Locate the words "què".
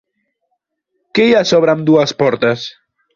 1.19-1.27